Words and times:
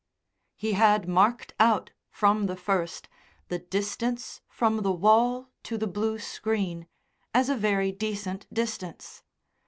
He 0.55 0.71
had 0.73 1.07
marked 1.07 1.53
out, 1.59 1.91
from 2.09 2.47
the 2.47 2.55
first, 2.55 3.07
the 3.49 3.59
distance 3.59 4.41
from 4.47 4.77
the 4.77 4.91
wall 4.91 5.51
to 5.61 5.77
the 5.77 5.85
blue 5.85 6.17
screen 6.17 6.87
as 7.35 7.49
a 7.49 7.55
very 7.55 7.91
decent 7.91 8.51
distance. 8.51 9.21